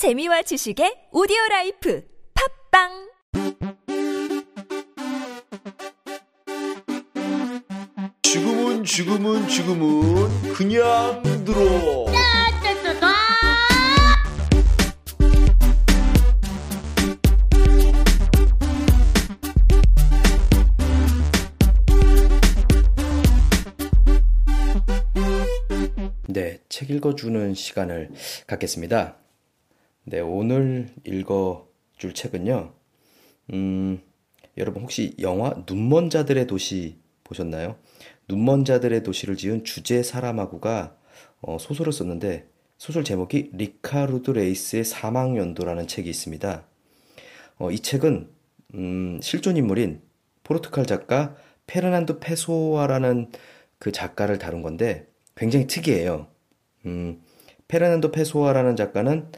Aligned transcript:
재미와 0.00 0.40
지식의 0.40 1.12
오디오 1.12 1.36
라이프 1.50 2.02
팝빵 2.72 2.88
지금은 8.22 8.82
지금은 8.82 9.46
지금은 9.46 10.54
그냥 10.54 11.22
들어 11.44 12.06
네, 26.26 26.58
책 26.70 26.88
읽어주는 26.88 27.52
시간을 27.52 28.12
갖겠습니다. 28.46 29.19
네, 30.04 30.20
오늘 30.20 30.88
읽어 31.04 31.68
줄 31.98 32.14
책은요. 32.14 32.72
음, 33.52 34.00
여러분 34.56 34.82
혹시 34.82 35.14
영화 35.20 35.54
눈먼 35.68 36.08
자들의 36.08 36.46
도시 36.46 36.98
보셨나요? 37.22 37.76
눈먼 38.26 38.64
자들의 38.64 39.02
도시를 39.02 39.36
지은 39.36 39.64
주제 39.64 40.02
사라마구가 40.02 40.96
어, 41.42 41.58
소설을 41.58 41.92
썼는데 41.92 42.48
소설 42.78 43.04
제목이 43.04 43.50
리카르드 43.52 44.30
레이스의 44.30 44.84
사망 44.84 45.36
연도라는 45.36 45.86
책이 45.86 46.08
있습니다. 46.08 46.66
어, 47.58 47.70
이 47.70 47.78
책은 47.78 48.30
음, 48.74 49.20
실존 49.22 49.58
인물인 49.58 50.00
포르투갈 50.44 50.86
작가 50.86 51.36
페르난도 51.66 52.20
페소아라는 52.20 53.30
그 53.78 53.92
작가를 53.92 54.38
다룬 54.38 54.62
건데 54.62 55.06
굉장히 55.36 55.66
특이해요. 55.66 56.26
음, 56.86 57.20
페르난도 57.68 58.12
페소아라는 58.12 58.76
작가는 58.76 59.30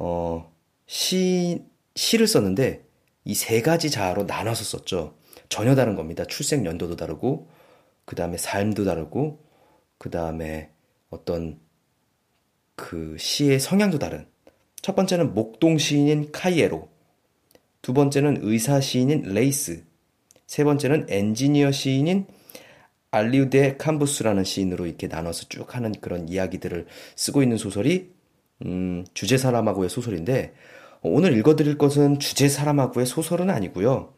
어, 0.00 0.50
시, 0.86 1.62
시를 1.94 2.26
썼는데 2.26 2.84
이 3.24 3.34
세 3.34 3.62
가지 3.62 3.90
자아로 3.90 4.24
나눠서 4.24 4.64
썼죠. 4.64 5.14
전혀 5.48 5.74
다른 5.74 5.94
겁니다. 5.94 6.24
출생 6.24 6.64
연도도 6.64 6.96
다르고, 6.96 7.48
그 8.04 8.16
다음에 8.16 8.36
삶도 8.36 8.84
다르고, 8.84 9.44
그 9.98 10.10
다음에 10.10 10.70
어떤 11.10 11.60
그 12.76 13.16
시의 13.18 13.60
성향도 13.60 13.98
다른. 13.98 14.26
첫 14.82 14.96
번째는 14.96 15.34
목동 15.34 15.78
시인인 15.78 16.32
카이에로, 16.32 16.88
두 17.82 17.92
번째는 17.92 18.38
의사 18.42 18.80
시인인 18.80 19.22
레이스, 19.34 19.84
세 20.46 20.64
번째는 20.64 21.06
엔지니어 21.08 21.72
시인인 21.72 22.26
알바루 23.12 23.55
드 23.55 23.76
캄푸스라는 23.76 24.44
시인으로 24.44 24.86
이렇게 24.86 25.06
나눠서 25.08 25.46
쭉 25.48 25.74
하는 25.74 25.92
그런 26.00 26.28
이야기들을 26.28 26.86
쓰고 27.16 27.42
있는 27.42 27.56
소설이 27.58 28.10
음, 28.66 29.04
주제 29.14 29.36
사라마구의 29.36 29.88
소설인데 29.88 30.54
오늘 31.02 31.36
읽어드릴 31.36 31.78
것은 31.78 32.18
주제 32.18 32.48
사라마구의 32.48 33.06
소설은 33.06 33.50
아니고요. 33.50 34.12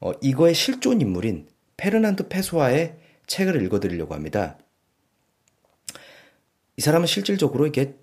어, 0.00 0.12
이거의 0.20 0.54
실존 0.54 1.00
인물인 1.00 1.48
페르난드 1.76 2.28
페소아의 2.28 2.96
책을 3.26 3.62
읽어드리려고 3.62 4.14
합니다. 4.14 4.58
이 6.76 6.82
사람은 6.82 7.06
실질적으로 7.06 7.66
이게 7.66 7.94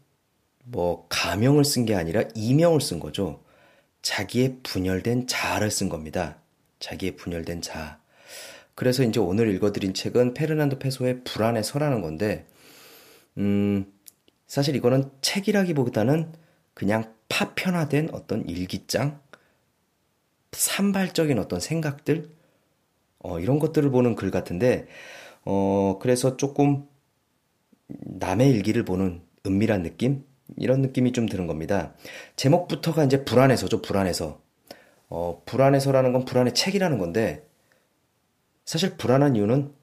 뭐 0.63 1.05
가명을 1.09 1.65
쓴 1.65 1.85
게 1.85 1.95
아니라 1.95 2.23
이명을 2.35 2.81
쓴 2.81 2.99
거죠. 2.99 3.43
자기의 4.01 4.57
분열된 4.63 5.27
자아를 5.27 5.69
쓴 5.71 5.89
겁니다. 5.89 6.37
자기의 6.79 7.15
분열된 7.15 7.61
자아. 7.61 7.99
그래서 8.75 9.03
이제 9.03 9.19
오늘 9.19 9.53
읽어드린 9.53 9.93
책은 9.93 10.33
페르난도 10.33 10.79
페소의 10.79 11.23
불안의 11.23 11.63
서라는 11.63 12.01
건데, 12.01 12.47
음, 13.37 13.85
사실 14.51 14.75
이거는 14.75 15.09
책이라기보다는 15.21 16.33
그냥 16.73 17.15
파편화된 17.29 18.09
어떤 18.11 18.45
일기장, 18.49 19.21
산발적인 20.51 21.39
어떤 21.39 21.61
생각들, 21.61 22.29
어, 23.19 23.39
이런 23.39 23.59
것들을 23.59 23.89
보는 23.89 24.15
글 24.15 24.29
같은데, 24.29 24.87
어, 25.45 25.99
그래서 26.01 26.35
조금 26.35 26.85
남의 27.87 28.49
일기를 28.49 28.83
보는 28.83 29.21
은밀한 29.45 29.83
느낌? 29.83 30.25
이런 30.57 30.81
느낌이 30.81 31.13
좀 31.13 31.27
드는 31.29 31.47
겁니다. 31.47 31.93
제목부터가 32.35 33.05
이제 33.05 33.23
불안해서죠, 33.23 33.81
불안해서. 33.81 34.41
어, 35.07 35.41
불안해서라는 35.45 36.11
건 36.11 36.25
불안의 36.25 36.55
책이라는 36.55 36.97
건데, 36.97 37.47
사실 38.65 38.97
불안한 38.97 39.37
이유는 39.37 39.73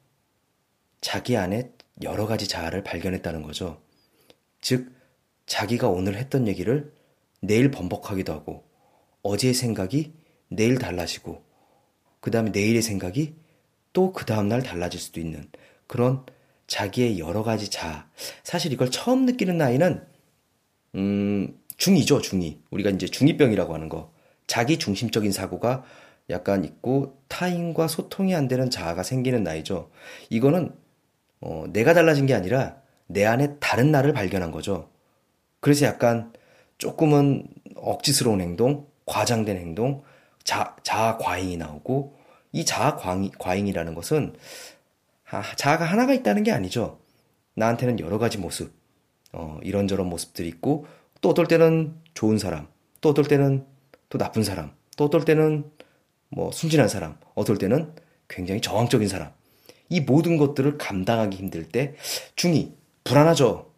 자기 1.01 1.37
안에 1.37 1.71
여러 2.03 2.27
가지 2.27 2.47
자아를 2.47 2.83
발견했다는 2.83 3.41
거죠. 3.41 3.81
즉, 4.61 4.91
자기가 5.45 5.89
오늘 5.89 6.15
했던 6.15 6.47
얘기를 6.47 6.93
내일 7.41 7.71
번복하기도 7.71 8.31
하고, 8.33 8.63
어제의 9.23 9.53
생각이 9.53 10.13
내일 10.49 10.77
달라지고, 10.77 11.43
그 12.19 12.31
다음에 12.31 12.51
내일의 12.51 12.81
생각이 12.81 13.35
또 13.93 14.13
그 14.13 14.25
다음날 14.25 14.61
달라질 14.63 14.99
수도 14.99 15.19
있는 15.19 15.49
그런 15.87 16.25
자기의 16.67 17.19
여러 17.19 17.43
가지 17.43 17.69
자아. 17.69 18.07
사실 18.43 18.71
이걸 18.71 18.91
처음 18.91 19.25
느끼는 19.25 19.57
나이는, 19.57 20.05
음, 20.95 21.59
중2죠, 21.77 22.21
중2. 22.21 22.59
우리가 22.71 22.91
이제 22.91 23.07
중2병이라고 23.07 23.69
하는 23.71 23.89
거. 23.89 24.13
자기 24.45 24.77
중심적인 24.77 25.31
사고가 25.31 25.83
약간 26.29 26.63
있고 26.63 27.17
타인과 27.27 27.87
소통이 27.87 28.35
안 28.35 28.47
되는 28.47 28.69
자아가 28.69 29.03
생기는 29.03 29.43
나이죠. 29.43 29.89
이거는 30.29 30.75
어, 31.41 31.65
내가 31.69 31.93
달라진 31.93 32.25
게 32.25 32.33
아니라 32.33 32.81
내 33.11 33.25
안에 33.25 33.57
다른 33.59 33.91
나를 33.91 34.13
발견한 34.13 34.51
거죠. 34.51 34.89
그래서 35.59 35.85
약간 35.85 36.31
조금은 36.77 37.47
억지스러운 37.75 38.39
행동, 38.39 38.87
과장된 39.05 39.57
행동, 39.57 40.03
자, 40.43 40.75
자아 40.83 41.17
과잉이 41.17 41.57
나오고 41.57 42.15
이 42.51 42.63
자아 42.65 42.95
과잉, 42.95 43.31
과잉 43.39 43.67
이라는 43.67 43.95
것은 43.95 44.35
아, 45.31 45.41
자아가 45.55 45.85
하나가 45.85 46.13
있다는 46.13 46.43
게 46.43 46.51
아니죠. 46.51 46.99
나한테는 47.55 47.99
여러 47.99 48.19
가지 48.19 48.37
모습, 48.37 48.73
어, 49.33 49.59
이런저런 49.63 50.07
모습들이 50.07 50.47
있고 50.47 50.85
또 51.21 51.29
어떨 51.29 51.47
때는 51.47 51.95
좋은 52.13 52.37
사람, 52.37 52.67
또 53.01 53.09
어떨 53.09 53.25
때는 53.25 53.65
또 54.09 54.17
나쁜 54.17 54.43
사람, 54.43 54.71
또 54.97 55.05
어떨 55.05 55.25
때는 55.25 55.69
뭐 56.29 56.51
순진한 56.51 56.87
사람, 56.87 57.17
어떨 57.33 57.57
때는 57.57 57.93
굉장히 58.27 58.61
저항적인 58.61 59.07
사람. 59.07 59.31
이 59.89 59.99
모든 59.99 60.37
것들을 60.37 60.77
감당하기 60.77 61.35
힘들 61.35 61.67
때 61.67 61.95
중이 62.35 62.78
불안하죠. 63.09 63.73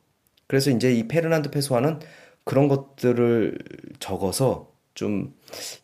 그래서 0.48 0.70
이제 0.72 0.94
이 0.94 1.08
페르난드 1.08 1.52
페소아는 1.52 2.00
그런 2.44 2.68
것들을 2.68 3.58
적어서 4.00 4.74
좀 4.94 5.34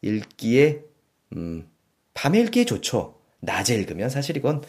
읽기에 0.02 0.81
음, 1.34 1.66
밤에 2.13 2.41
읽기에 2.41 2.66
좋죠. 2.66 3.16
낮에 3.40 3.74
읽으면 3.75 4.09
사실 4.09 4.35
이건 4.35 4.63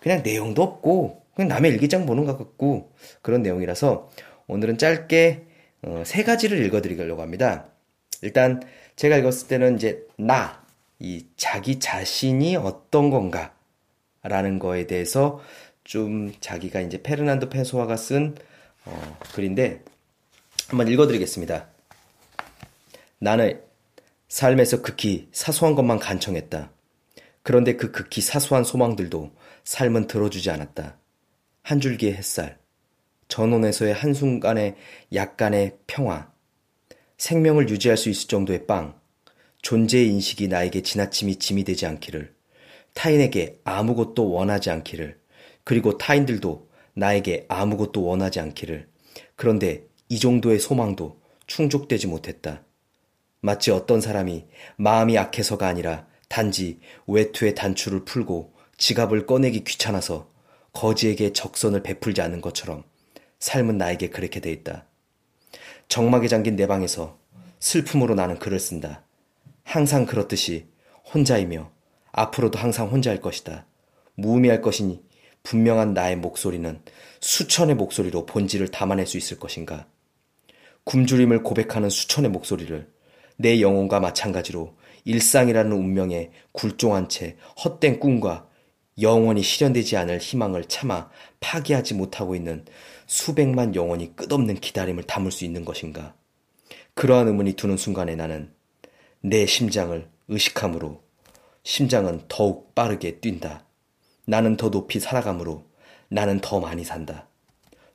그냥 0.00 0.22
내용도 0.22 0.62
없고 0.62 1.22
그냥 1.34 1.48
남의 1.48 1.72
일기장 1.72 2.06
보는 2.06 2.24
것 2.24 2.38
같고 2.38 2.92
그런 3.20 3.42
내용이라서 3.42 4.10
오늘은 4.46 4.78
짧게 4.78 5.44
어, 5.82 6.02
세 6.06 6.24
가지를 6.24 6.64
읽어드리려고 6.64 7.20
합니다. 7.20 7.66
일단 8.22 8.62
제가 8.96 9.18
읽었을 9.18 9.48
때는 9.48 9.76
이제 9.76 10.06
나, 10.16 10.64
이 10.98 11.26
자기 11.36 11.78
자신이 11.78 12.56
어떤 12.56 13.10
건가 13.10 13.54
라는 14.22 14.58
거에 14.58 14.86
대해서 14.86 15.40
좀 15.88 16.34
자기가 16.40 16.82
이제 16.82 17.02
페르난도 17.02 17.48
페소아가 17.48 17.96
쓴 17.96 18.36
어, 18.84 19.18
글인데 19.32 19.82
한번 20.68 20.86
읽어드리겠습니다. 20.86 21.66
나는 23.18 23.62
삶에서 24.28 24.82
극히 24.82 25.28
사소한 25.32 25.74
것만 25.74 25.98
간청했다. 25.98 26.70
그런데 27.42 27.76
그 27.76 27.90
극히 27.90 28.20
사소한 28.20 28.64
소망들도 28.64 29.34
삶은 29.64 30.08
들어주지 30.08 30.50
않았다. 30.50 30.98
한 31.62 31.80
줄기의 31.80 32.12
햇살, 32.12 32.58
전원에서의 33.28 33.94
한순간의 33.94 34.76
약간의 35.14 35.78
평화, 35.86 36.30
생명을 37.16 37.70
유지할 37.70 37.96
수 37.96 38.10
있을 38.10 38.28
정도의 38.28 38.66
빵, 38.66 39.00
존재의 39.62 40.08
인식이 40.08 40.48
나에게 40.48 40.82
지나침이 40.82 41.36
짐이 41.36 41.64
되지 41.64 41.86
않기를, 41.86 42.34
타인에게 42.92 43.62
아무것도 43.64 44.30
원하지 44.30 44.68
않기를, 44.68 45.18
그리고 45.68 45.98
타인들도 45.98 46.70
나에게 46.94 47.44
아무것도 47.46 48.02
원하지 48.02 48.40
않기를, 48.40 48.88
그런데 49.36 49.84
이 50.08 50.18
정도의 50.18 50.60
소망도 50.60 51.20
충족되지 51.46 52.06
못했다. 52.06 52.64
마치 53.42 53.70
어떤 53.70 54.00
사람이 54.00 54.46
마음이 54.76 55.14
약해서가 55.14 55.66
아니라 55.66 56.06
단지 56.30 56.80
외투의 57.06 57.54
단추를 57.54 58.06
풀고 58.06 58.54
지갑을 58.78 59.26
꺼내기 59.26 59.62
귀찮아서 59.64 60.30
거지에게 60.72 61.34
적선을 61.34 61.82
베풀지 61.82 62.22
않는 62.22 62.40
것처럼 62.40 62.84
삶은 63.38 63.76
나에게 63.76 64.08
그렇게 64.08 64.40
돼 64.40 64.50
있다. 64.50 64.86
정막에 65.88 66.28
잠긴 66.28 66.56
내 66.56 66.66
방에서 66.66 67.18
슬픔으로 67.60 68.14
나는 68.14 68.38
글을 68.38 68.58
쓴다. 68.58 69.04
항상 69.64 70.06
그렇듯이 70.06 70.66
혼자이며 71.12 71.70
앞으로도 72.12 72.58
항상 72.58 72.88
혼자일 72.88 73.20
것이다. 73.20 73.66
무의미할 74.14 74.62
것이니 74.62 75.06
분명한 75.42 75.94
나의 75.94 76.16
목소리는 76.16 76.80
수천의 77.20 77.76
목소리로 77.76 78.26
본질을 78.26 78.68
담아낼 78.68 79.06
수 79.06 79.16
있을 79.16 79.38
것인가. 79.38 79.86
굶주림을 80.84 81.42
고백하는 81.42 81.90
수천의 81.90 82.30
목소리를 82.30 82.90
내 83.36 83.60
영혼과 83.60 84.00
마찬가지로 84.00 84.76
일상이라는 85.04 85.72
운명에 85.72 86.30
굴종한 86.52 87.08
채 87.08 87.36
헛된 87.64 88.00
꿈과 88.00 88.48
영원히 89.00 89.42
실현되지 89.42 89.96
않을 89.96 90.18
희망을 90.18 90.64
참아 90.64 91.10
파기하지 91.40 91.94
못하고 91.94 92.34
있는 92.34 92.64
수백만 93.06 93.74
영혼이 93.74 94.16
끝없는 94.16 94.56
기다림을 94.56 95.04
담을 95.04 95.30
수 95.30 95.44
있는 95.44 95.64
것인가? 95.64 96.14
그러한 96.94 97.28
의문이 97.28 97.52
드는 97.54 97.76
순간에 97.76 98.16
나는 98.16 98.52
내 99.20 99.46
심장을 99.46 100.08
의식함으로 100.26 101.02
심장은 101.62 102.22
더욱 102.28 102.74
빠르게 102.74 103.20
뛴다. 103.20 103.67
나는 104.28 104.58
더 104.58 104.68
높이 104.70 105.00
살아가므로 105.00 105.64
나는 106.10 106.40
더 106.40 106.60
많이 106.60 106.84
산다. 106.84 107.28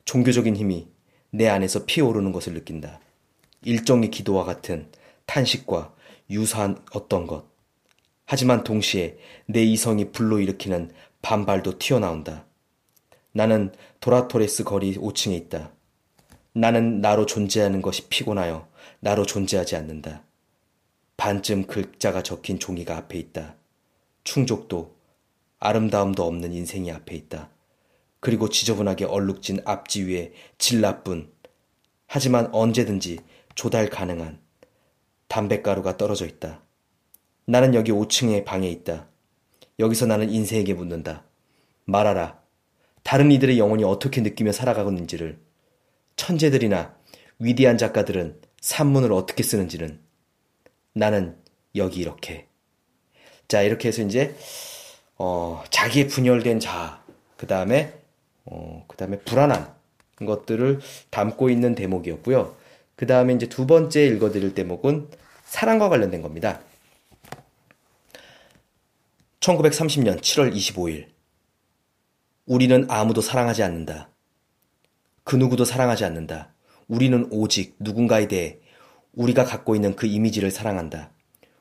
종교적인 0.06 0.56
힘이 0.56 0.88
내 1.30 1.48
안에서 1.48 1.86
피어오르는 1.86 2.32
것을 2.32 2.56
느낀다. 2.56 3.00
일종의 3.62 4.10
기도와 4.10 4.44
같은 4.44 4.90
탄식과 5.28 5.94
유사한 6.32 6.84
어떤 6.92 7.28
것. 7.28 7.46
하지만 8.26 8.64
동시에 8.64 9.20
내 9.46 9.62
이성이 9.64 10.12
불러일으키는 10.12 10.90
반발도 11.22 11.78
튀어나온다. 11.78 12.48
나는 13.32 13.72
도라토레스 14.00 14.64
거리 14.64 14.98
5층에 14.98 15.36
있다. 15.36 15.72
나는 16.54 17.00
나로 17.00 17.28
존재하는 17.28 17.84
것이 17.84 18.10
피곤하여 18.10 18.68
나로 19.02 19.28
존재하지 19.28 19.76
않는다. 19.76 20.24
반쯤 21.16 21.68
글자가 21.68 22.24
적힌 22.24 22.58
종이가 22.58 22.98
앞에 22.98 23.20
있다. 23.20 23.56
충족도, 24.24 24.93
아름다움도 25.66 26.26
없는 26.26 26.52
인생이 26.52 26.92
앞에 26.92 27.16
있다. 27.16 27.50
그리고 28.20 28.50
지저분하게 28.50 29.06
얼룩진 29.06 29.62
앞지 29.64 30.04
위에 30.04 30.34
질 30.58 30.82
나쁜, 30.82 31.32
하지만 32.06 32.54
언제든지 32.54 33.20
조달 33.56 33.90
가능한 33.90 34.42
담뱃가루가 35.30 35.96
떨어져 35.96 36.26
있다. 36.26 36.62
나는 37.46 37.76
여기 37.76 37.94
5층의 37.94 38.44
방에 38.44 38.70
있다. 38.70 39.08
여기서 39.80 40.06
나는 40.06 40.30
인생에게 40.30 40.74
묻는다. 40.74 41.24
말하라. 41.86 42.42
다른 43.04 43.32
이들의 43.32 43.58
영혼이 43.58 43.86
어떻게 43.86 44.20
느끼며 44.20 44.52
살아가고 44.52 44.90
있는지를, 44.90 45.40
천재들이나 46.18 46.94
위대한 47.40 47.78
작가들은 47.78 48.42
산문을 48.60 49.14
어떻게 49.14 49.44
쓰는지는 49.44 50.02
나는 50.94 51.38
여기 51.76 52.02
이렇게. 52.02 52.48
자, 53.48 53.62
이렇게 53.62 53.88
해서 53.88 54.02
이제, 54.02 54.36
어, 55.26 55.64
자기의 55.70 56.10
분열된 56.10 56.60
자아, 56.60 57.02
그 57.38 57.48
다음에 57.48 57.94
어, 58.44 58.84
그 58.90 58.98
다음에 58.98 59.20
불안한 59.20 59.74
것들을 60.26 60.82
담고 61.12 61.50
있는 61.50 61.76
대목이었고요. 61.76 62.58
그 62.98 63.08
다음에 63.08 63.34
이제 63.34 63.48
두 63.48 63.66
번째 63.66 64.06
읽어드릴 64.06 64.54
대목은 64.54 65.08
사랑과 65.46 65.88
관련된 65.88 66.22
겁니다. 66.22 66.60
1930년 69.40 70.20
7월 70.20 70.54
25일. 70.54 71.08
우리는 72.46 72.86
아무도 72.90 73.22
사랑하지 73.22 73.64
않는다. 73.64 74.10
그 75.24 75.38
누구도 75.38 75.64
사랑하지 75.64 76.04
않는다. 76.04 76.54
우리는 76.90 77.30
오직 77.32 77.78
누군가에 77.80 78.28
대해 78.28 78.58
우리가 79.14 79.46
갖고 79.46 79.76
있는 79.76 79.96
그 79.96 80.06
이미지를 80.06 80.52
사랑한다. 80.52 81.12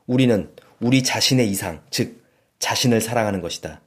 우리는 0.08 0.52
우리 0.80 1.04
자신의 1.04 1.48
이상, 1.48 1.80
즉, 1.90 2.21
자신을 2.62 3.00
사랑하는 3.00 3.40
것이다. 3.40 3.82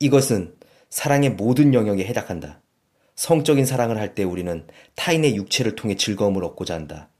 이것은 0.00 0.56
사랑의 0.90 1.30
모든 1.30 1.72
영역에 1.72 2.04
해당한다. 2.04 2.60
성적인 3.14 3.64
사랑을 3.64 3.96
할 3.96 4.16
때 4.16 4.24
우리는 4.24 4.66
타인의 4.96 5.36
육체를 5.36 5.76
통해 5.76 5.94
즐거움을 5.94 6.42
얻고자 6.42 6.74
한다. 6.74 7.10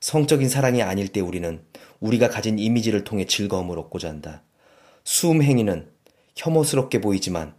성적인 0.00 0.48
사랑이 0.48 0.82
아닐 0.82 1.08
때 1.08 1.20
우리는 1.20 1.62
우리가 2.00 2.30
가진 2.30 2.58
이미지를 2.58 3.04
통해 3.04 3.26
즐거움을 3.26 3.78
얻고자 3.78 4.08
한다. 4.08 4.42
수음 5.04 5.42
행위는 5.42 5.90
혐오스럽게 6.36 7.02
보이지만 7.02 7.54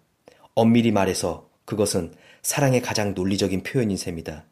엄밀히 0.56 0.92
말해서 0.92 1.48
그것은 1.66 2.16
사랑의 2.42 2.82
가장 2.82 3.14
논리적인 3.14 3.62
표현인 3.62 3.96
셈이다. 3.96 4.44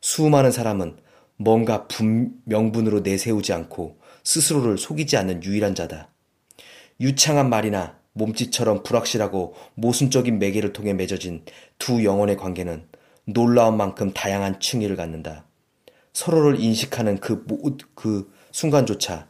수많은 0.00 0.50
사람은 0.50 0.96
뭔가 1.36 1.86
분, 1.86 2.32
명분으로 2.46 3.00
내세우지 3.00 3.52
않고 3.52 4.00
스스로를 4.24 4.76
속이지 4.76 5.16
않는 5.18 5.44
유일한 5.44 5.76
자다. 5.76 6.13
유창한 7.00 7.48
말이나 7.48 7.98
몸짓처럼 8.12 8.82
불확실하고 8.82 9.54
모순적인 9.74 10.38
매개를 10.38 10.72
통해 10.72 10.92
맺어진 10.92 11.44
두 11.78 12.04
영혼의 12.04 12.36
관계는 12.36 12.86
놀라운 13.24 13.76
만큼 13.76 14.12
다양한 14.12 14.60
층위를 14.60 14.96
갖는다. 14.96 15.44
서로를 16.12 16.60
인식하는 16.60 17.18
그, 17.18 17.44
그 17.94 18.32
순간조차 18.52 19.28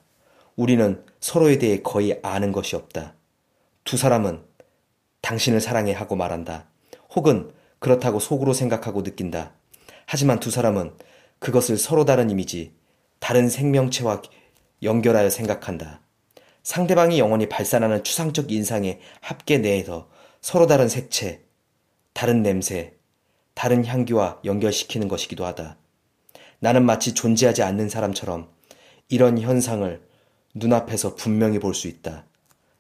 우리는 0.56 1.02
서로에 1.20 1.58
대해 1.58 1.80
거의 1.80 2.20
아는 2.22 2.52
것이 2.52 2.76
없다. 2.76 3.14
두 3.84 3.96
사람은 3.96 4.42
당신을 5.22 5.60
사랑해 5.60 5.92
하고 5.92 6.16
말한다. 6.16 6.68
혹은 7.14 7.52
그렇다고 7.78 8.20
속으로 8.20 8.52
생각하고 8.52 9.02
느낀다. 9.02 9.52
하지만 10.06 10.40
두 10.40 10.50
사람은 10.50 10.94
그것을 11.38 11.78
서로 11.78 12.04
다른 12.04 12.30
이미지, 12.30 12.74
다른 13.18 13.48
생명체와 13.48 14.22
연결하여 14.82 15.30
생각한다. 15.30 16.03
상대방이 16.64 17.18
영원히 17.18 17.46
발산하는 17.48 18.02
추상적 18.04 18.50
인상의 18.50 18.98
합계 19.20 19.58
내에서 19.58 20.08
서로 20.40 20.66
다른 20.66 20.88
색채, 20.88 21.42
다른 22.14 22.42
냄새, 22.42 22.94
다른 23.52 23.84
향기와 23.84 24.40
연결시키는 24.44 25.06
것이기도 25.06 25.44
하다. 25.44 25.76
나는 26.60 26.84
마치 26.86 27.12
존재하지 27.12 27.62
않는 27.62 27.90
사람처럼 27.90 28.48
이런 29.08 29.38
현상을 29.38 30.02
눈앞에서 30.54 31.14
분명히 31.14 31.58
볼 31.58 31.74
수 31.74 31.86
있다. 31.86 32.24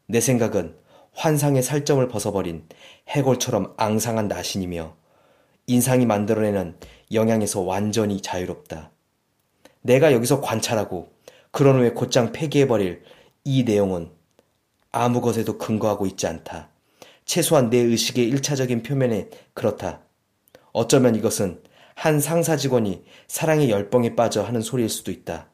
내 0.06 0.18
생각은 0.20 0.76
환상의 1.12 1.62
살점을 1.62 2.06
벗어버린 2.08 2.66
해골처럼 3.10 3.74
앙상한 3.76 4.28
나신이며 4.28 4.96
인상이 5.66 6.06
만들어내는 6.06 6.78
영향에서 7.12 7.60
완전히 7.60 8.22
자유롭다. 8.22 8.90
내가 9.82 10.12
여기서 10.14 10.40
관찰하고 10.40 11.12
그런 11.50 11.78
후에 11.78 11.90
곧장 11.90 12.32
폐기해버릴 12.32 13.02
이 13.44 13.64
내용은 13.64 14.10
아무 14.92 15.20
것에도 15.20 15.58
근거하고 15.58 16.06
있지 16.06 16.26
않다. 16.26 16.70
최소한 17.24 17.70
내 17.70 17.78
의식의 17.78 18.26
일차적인 18.28 18.82
표면에 18.82 19.28
그렇다. 19.54 20.00
어쩌면 20.72 21.14
이것은 21.14 21.62
한 21.94 22.20
상사 22.20 22.56
직원이 22.56 23.04
사랑의 23.28 23.70
열병에 23.70 24.16
빠져 24.16 24.42
하는 24.42 24.60
소리일 24.60 24.88
수도 24.88 25.10
있다. 25.10 25.48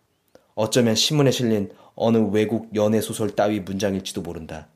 어쩌면 0.55 0.95
신문에 0.95 1.31
실린 1.31 1.71
어느 1.95 2.19
외국 2.19 2.75
연애 2.75 3.01
소설 3.01 3.31
따위 3.31 3.61
문장일지도 3.61 4.23
모른다. 4.23 4.69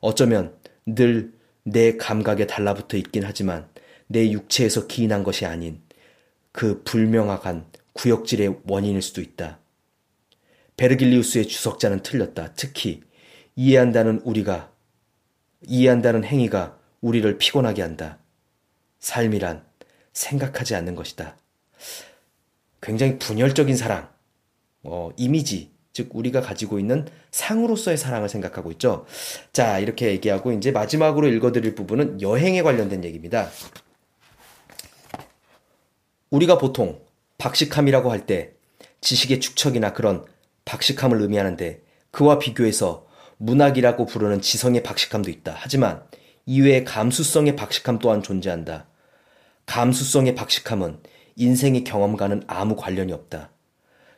어쩌면 0.00 0.56
늘 0.84 1.36
내 1.68 1.96
감각에 1.96 2.46
달라붙어 2.46 2.96
있긴 2.96 3.24
하지만 3.24 3.68
내 4.06 4.30
육체에서 4.30 4.86
기인한 4.86 5.24
것이 5.24 5.46
아닌 5.46 5.80
그 6.52 6.84
불명확한 6.84 7.66
구역질의 7.92 8.60
원인일 8.68 9.02
수도 9.02 9.20
있다. 9.20 9.58
베르길리우스의 10.76 11.48
주석자는 11.48 12.02
틀렸다. 12.02 12.52
특히 12.54 13.02
이해한다는 13.54 14.20
우리가 14.24 14.70
이해한다는 15.62 16.24
행위가 16.24 16.78
우리를 17.00 17.38
피곤하게 17.38 17.82
한다. 17.82 18.18
삶이란 18.98 19.64
생각하지 20.12 20.74
않는 20.74 20.94
것이다. 20.94 21.36
굉장히 22.80 23.18
분열적인 23.18 23.76
사랑, 23.76 24.08
어, 24.82 25.10
이미지, 25.16 25.70
즉 25.92 26.10
우리가 26.14 26.40
가지고 26.40 26.78
있는 26.78 27.06
상으로서의 27.30 27.96
사랑을 27.96 28.28
생각하고 28.28 28.70
있죠. 28.72 29.06
자, 29.52 29.78
이렇게 29.78 30.08
얘기하고 30.08 30.52
이제 30.52 30.70
마지막으로 30.70 31.28
읽어드릴 31.28 31.74
부분은 31.74 32.20
여행에 32.20 32.62
관련된 32.62 33.02
얘기입니다. 33.04 33.50
우리가 36.30 36.58
보통 36.58 37.00
박식함이라고 37.38 38.10
할 38.10 38.26
때 38.26 38.52
지식의 39.00 39.40
축척이나 39.40 39.92
그런 39.92 40.24
박식함을 40.66 41.22
의미하는데 41.22 41.82
그와 42.10 42.38
비교해서 42.38 43.06
문학이라고 43.38 44.04
부르는 44.04 44.42
지성의 44.42 44.82
박식함도 44.82 45.30
있다. 45.30 45.54
하지만 45.56 46.02
이외에 46.44 46.84
감수성의 46.84 47.56
박식함 47.56 47.98
또한 47.98 48.22
존재한다. 48.22 48.86
감수성의 49.64 50.34
박식함은 50.34 51.00
인생의 51.36 51.84
경험과는 51.84 52.44
아무 52.46 52.76
관련이 52.76 53.12
없다. 53.12 53.50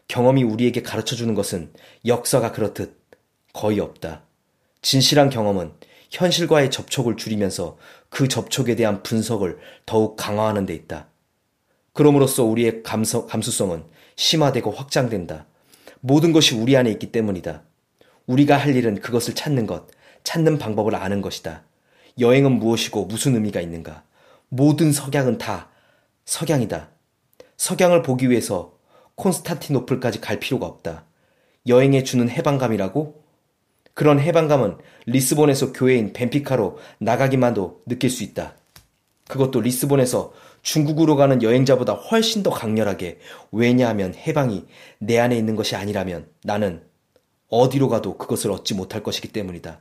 경험이 0.08 0.42
우리에게 0.42 0.82
가르쳐 0.82 1.16
주는 1.16 1.34
것은 1.34 1.72
역사가 2.06 2.52
그렇듯 2.52 2.98
거의 3.52 3.80
없다. 3.80 4.24
진실한 4.82 5.30
경험은 5.30 5.72
현실과의 6.10 6.70
접촉을 6.70 7.16
줄이면서 7.16 7.76
그 8.08 8.28
접촉에 8.28 8.76
대한 8.76 9.02
분석을 9.02 9.58
더욱 9.84 10.16
강화하는 10.16 10.64
데 10.64 10.74
있다. 10.74 11.08
그럼으로써 11.92 12.44
우리의 12.44 12.82
감서, 12.82 13.26
감수성은 13.26 13.84
심화되고 14.16 14.70
확장된다. 14.70 15.47
모든 16.00 16.32
것이 16.32 16.54
우리 16.54 16.76
안에 16.76 16.90
있기 16.92 17.12
때문이다. 17.12 17.62
우리가 18.26 18.56
할 18.56 18.76
일은 18.76 19.00
그것을 19.00 19.34
찾는 19.34 19.66
것, 19.66 19.88
찾는 20.24 20.58
방법을 20.58 20.94
아는 20.94 21.22
것이다. 21.22 21.64
여행은 22.18 22.52
무엇이고 22.52 23.06
무슨 23.06 23.34
의미가 23.34 23.60
있는가? 23.60 24.04
모든 24.48 24.92
석양은 24.92 25.38
다 25.38 25.70
석양이다. 26.24 26.90
석양을 27.56 28.02
보기 28.02 28.30
위해서 28.30 28.78
콘스탄티노플까지 29.14 30.20
갈 30.20 30.38
필요가 30.38 30.66
없다. 30.66 31.04
여행에 31.66 32.02
주는 32.02 32.28
해방감이라고? 32.28 33.22
그런 33.94 34.20
해방감은 34.20 34.78
리스본에서 35.06 35.72
교외인 35.72 36.12
벤피카로 36.12 36.78
나가기만도 36.98 37.82
느낄 37.86 38.10
수 38.10 38.22
있다. 38.22 38.54
그것도 39.26 39.60
리스본에서 39.60 40.32
중국으로 40.62 41.16
가는 41.16 41.42
여행자보다 41.42 41.94
훨씬 41.94 42.42
더 42.42 42.50
강렬하게 42.50 43.18
왜냐하면 43.52 44.14
해방이 44.14 44.66
내 44.98 45.18
안에 45.18 45.36
있는 45.36 45.56
것이 45.56 45.76
아니라면 45.76 46.28
나는 46.44 46.82
어디로 47.48 47.88
가도 47.88 48.18
그것을 48.18 48.50
얻지 48.50 48.74
못할 48.74 49.02
것이기 49.02 49.28
때문이다. 49.28 49.80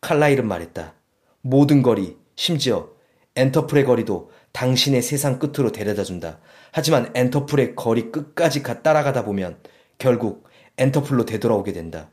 칼라일은 0.00 0.46
말했다. 0.46 0.94
모든 1.40 1.82
거리, 1.82 2.16
심지어 2.36 2.90
엔테풀의 3.36 3.84
거리도 3.84 4.30
당신을 4.52 5.02
세상 5.02 5.38
끝으로 5.38 5.72
데려다 5.72 6.04
준다. 6.04 6.38
하지만 6.70 7.10
엔테풀의 7.14 7.74
거리 7.74 8.12
끝까지 8.12 8.62
가 8.62 8.82
따라가다 8.82 9.24
보면 9.24 9.58
결국 9.98 10.48
엔터풀로 10.78 11.24
되돌아오게 11.24 11.72
된다. 11.72 12.10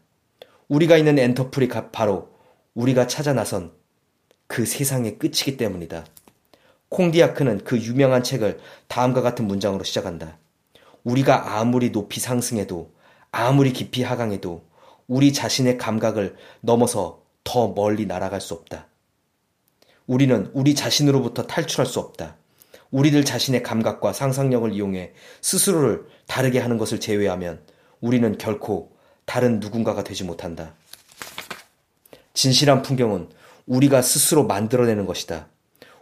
우리가 0.68 0.98
있는 0.98 1.20
엔터풀이 1.20 1.68
바로 1.92 2.30
우리가 2.74 3.08
찾아 3.08 3.34
나선 3.34 3.72
그 4.48 4.66
세상의 4.66 5.20
끝이기 5.20 5.58
때문이다. 5.58 6.06
콩디아크는 6.92 7.64
그 7.64 7.78
유명한 7.80 8.22
책을 8.22 8.60
다음과 8.88 9.22
같은 9.22 9.48
문장으로 9.48 9.84
시작한다. 9.84 10.38
우리가 11.04 11.58
아무리 11.58 11.92
높이 11.92 12.20
상승해도 12.20 12.94
아무리 13.32 13.72
깊이 13.72 14.04
하강해도 14.04 14.66
우리 15.08 15.32
자신의 15.34 15.78
감각을 15.78 16.36
넘어서 16.60 17.24
더 17.44 17.70
멀리 17.70 18.06
날아갈 18.06 18.42
수 18.42 18.54
없다. 18.54 18.88
우리는 20.06 20.52
우리 20.54 20.76
자신으로부터 20.76 21.48
탈출할 21.48 21.86
수 21.86 22.00
없다. 22.00 22.36
우리들 22.92 23.24
자신의 23.24 23.64
감각과 23.64 24.12
상상력을 24.12 24.74
이용해 24.74 25.14
스스로를 25.40 26.06
다르게 26.28 26.60
하는 26.60 26.78
것을 26.78 27.00
제외하면 27.00 27.62
우리는 28.02 28.38
결코 28.38 28.92
다른 29.24 29.62
누군가가 29.62 30.04
되지 30.04 30.26
못한다. 30.26 30.74
진실한 32.34 32.82
풍경은 32.82 33.30
우리가 33.66 34.02
스스로 34.02 34.46
만들어내는 34.46 35.06
것이다. 35.06 35.48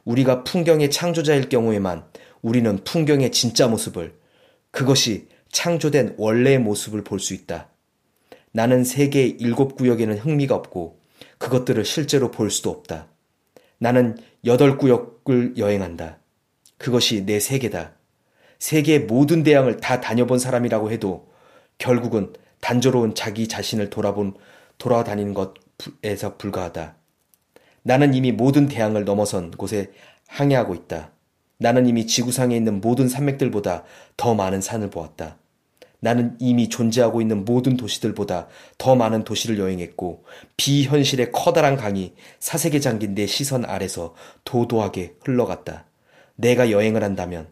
우리가 0.10 0.44
풍경의 0.44 0.90
창조자일 0.90 1.50
경우에만 1.50 2.04
우리는 2.42 2.84
풍경의 2.84 3.32
진짜 3.32 3.68
모습을, 3.68 4.18
그것이 4.72 5.28
창조된 5.52 6.16
원래의 6.18 6.58
모습을 6.58 7.04
볼 7.04 7.20
수 7.20 7.36
있다. 7.36 7.70
나는 8.52 8.84
세계의 8.84 9.38
일곱 9.40 9.76
구역에는 9.76 10.18
흥미가 10.18 10.56
없고 10.56 11.00
그것들을 11.38 11.86
실제로 11.86 12.32
볼 12.32 12.50
수도 12.50 12.72
없다. 12.72 13.08
나는 13.78 14.18
여덟 14.46 14.80
구역을 14.80 15.58
여행한다. 15.58 16.18
그것이 16.80 17.28
내 17.28 17.40
세계다. 17.40 17.94
세계의 18.58 19.02
모든 19.02 19.44
대양을 19.44 19.78
다 19.78 20.02
다녀본 20.02 20.40
사람이라고 20.40 20.90
해도 20.92 21.30
결국은 21.78 22.34
단조로운 22.62 23.14
자기 23.14 23.48
자신을 23.48 23.92
돌아본, 23.92 24.34
돌아다니는 24.80 25.36
것에서 25.36 26.36
불과하다. 26.38 26.99
나는 27.90 28.14
이미 28.14 28.32
모든 28.32 28.68
대양을 28.68 29.04
넘어선 29.04 29.50
곳에 29.50 29.92
항해하고 30.28 30.76
있다. 30.76 31.12
나는 31.58 31.88
이미 31.88 32.06
지구상에 32.06 32.56
있는 32.56 32.82
모든 32.82 33.10
산맥들보다 33.10 33.84
더 34.16 34.36
많은 34.36 34.62
산을 34.62 34.92
보았다. 34.92 35.40
나는 36.00 36.36
이미 36.38 36.70
존재하고 36.70 37.20
있는 37.20 37.46
모든 37.46 37.78
도시들보다 37.78 38.48
더 38.78 38.96
많은 38.96 39.24
도시를 39.24 39.58
여행했고 39.58 40.24
비현실의 40.56 41.32
커다란 41.32 41.78
강이 41.78 42.14
사색에 42.38 42.80
잠긴 42.80 43.16
내 43.16 43.26
시선 43.26 43.66
아래서 43.66 44.14
도도하게 44.44 45.16
흘러갔다. 45.24 45.88
내가 46.36 46.70
여행을 46.70 47.04
한다면 47.04 47.48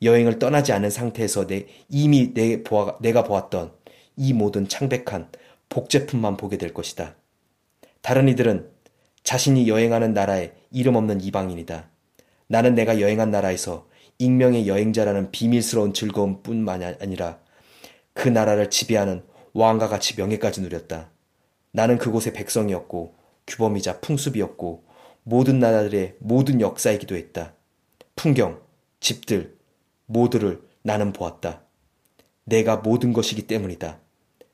여행을 0.00 0.38
떠나지 0.38 0.72
않은 0.72 0.88
상태에서 0.88 1.46
내 1.48 1.66
이미 1.90 2.32
내 2.32 2.62
보아, 2.62 2.96
내가 3.02 3.24
보았던 3.24 3.72
이 4.16 4.32
모든 4.32 4.68
창백한 4.68 5.28
복제품만 5.68 6.38
보게 6.38 6.56
될 6.56 6.72
것이다. 6.72 7.14
다른 8.00 8.30
이들은 8.30 8.75
자신이 9.26 9.66
여행하는 9.66 10.14
나라에 10.14 10.52
이름 10.70 10.94
없는 10.94 11.20
이방인이다. 11.20 11.90
나는 12.46 12.76
내가 12.76 13.00
여행한 13.00 13.32
나라에서 13.32 13.88
익명의 14.18 14.68
여행자라는 14.68 15.32
비밀스러운 15.32 15.92
즐거움뿐만 15.92 16.96
아니라 17.00 17.40
그 18.14 18.28
나라를 18.28 18.70
지배하는 18.70 19.24
왕과 19.52 19.88
같이 19.88 20.14
명예까지 20.16 20.60
누렸다. 20.60 21.10
나는 21.72 21.98
그곳의 21.98 22.34
백성이었고 22.34 23.16
규범이자 23.48 23.98
풍습이었고 24.00 24.84
모든 25.24 25.58
나라들의 25.58 26.14
모든 26.20 26.60
역사이기도 26.60 27.16
했다. 27.16 27.54
풍경, 28.14 28.60
집들, 29.00 29.56
모두를 30.06 30.62
나는 30.82 31.12
보았다. 31.12 31.62
내가 32.44 32.76
모든 32.76 33.12
것이기 33.12 33.48
때문이다. 33.48 33.98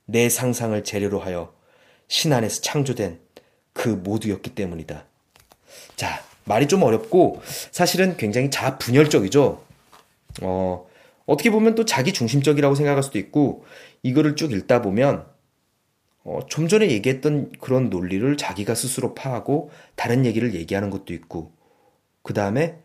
내 0.07 0.31
상상을 0.31 0.83
재료로 0.83 1.21
하여 1.21 1.55
신 2.09 2.33
안에서 2.33 2.63
창조된 2.63 3.21
그 3.73 3.89
모두였기 3.89 4.55
때문이다. 4.55 5.05
자, 5.97 6.23
말이 6.45 6.67
좀 6.67 6.83
어렵고 6.83 7.41
사실은 7.71 8.17
굉장히 8.17 8.51
자분열적이죠. 8.51 9.65
어, 10.43 10.87
어떻게 11.27 11.51
보면 11.51 11.75
또 11.75 11.85
자기 11.85 12.13
중심적이라고 12.13 12.75
생각할 12.75 13.03
수도 13.03 13.19
있고 13.19 13.65
이거를 14.03 14.37
쭉 14.37 14.53
읽다 14.53 14.83
보면 14.83 15.27
어, 16.25 16.41
좀 16.49 16.69
전에 16.69 16.91
얘기했던 16.91 17.53
그런 17.61 17.91
논리를 17.91 18.37
자기가 18.37 18.75
스스로 18.75 19.15
파하고 19.15 19.71
다른 19.97 20.25
얘기를 20.25 20.55
얘기하는 20.55 20.91
것도 20.91 21.13
있고 21.15 21.53
그 22.23 22.35
다음에 22.35 22.79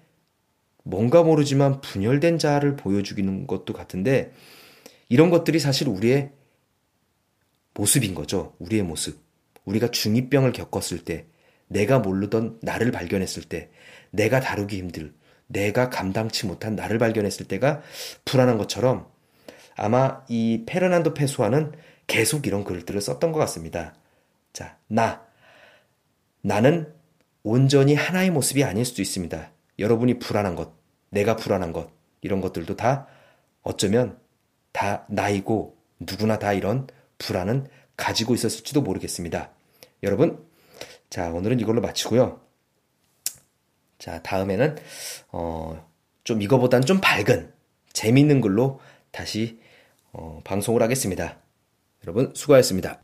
뭔가 0.84 1.22
모르지만 1.22 1.82
분열된 1.82 2.40
자를 2.40 2.76
보여주기는 2.76 3.46
것도 3.46 3.74
같은데 3.74 4.32
이런 5.10 5.30
것들이 5.30 5.60
사실 5.60 5.88
우리의 5.88 6.32
모습인 7.74 8.16
거죠. 8.16 8.54
우리의 8.60 8.84
모습. 8.84 9.27
우리가 9.68 9.88
중2병을 9.88 10.54
겪었을 10.54 11.00
때, 11.00 11.28
내가 11.68 12.00
모르던 12.00 12.60
나를 12.62 12.92
발견했을 12.92 13.44
때, 13.44 13.70
내가 14.12 14.40
다루기 14.40 14.78
힘들, 14.78 15.14
내가 15.48 15.90
감당치 15.90 16.46
못한 16.46 16.76
나를 16.76 16.98
발견했을 16.98 17.48
때가 17.48 17.82
불안한 18.26 18.58
것처럼 18.58 19.08
아마 19.76 20.24
이 20.28 20.64
페르난도 20.66 21.14
페소아는 21.14 21.74
계속 22.08 22.48
이런 22.48 22.64
글들을 22.64 23.00
썼던 23.00 23.32
것 23.32 23.40
같습니다. 23.40 23.94
자, 24.54 24.78
나. 24.88 25.26
나는 26.42 26.94
온전히 27.44 27.94
하나의 27.94 28.32
모습이 28.32 28.64
아닐 28.64 28.86
수도 28.86 29.02
있습니다. 29.02 29.52
여러분이 29.80 30.20
불안한 30.20 30.56
것, 30.56 30.74
내가 31.10 31.36
불안한 31.36 31.74
것, 31.74 31.92
이런 32.22 32.42
것들도 32.42 32.76
다 32.76 33.08
어쩌면 33.62 34.18
다 34.72 35.06
나이고 35.10 35.78
누구나 36.00 36.40
다 36.40 36.54
이런 36.54 36.88
불안은 37.18 37.68
가지고 37.98 38.34
있었을지도 38.34 38.82
모르겠습니다. 38.82 39.52
여러분, 40.04 40.46
자, 41.10 41.32
오늘은 41.32 41.60
이걸로 41.60 41.82
마치고요. 41.82 42.40
자, 43.98 44.22
다음에는, 44.22 44.76
어, 45.32 45.90
좀 46.24 46.42
이거보단 46.42 46.84
좀 46.84 47.00
밝은, 47.02 47.52
재밌는 47.94 48.42
글로 48.42 48.80
다시, 49.12 49.60
어, 50.12 50.42
방송을 50.44 50.82
하겠습니다. 50.84 51.40
여러분, 52.04 52.32
수고하셨습니다. 52.36 53.02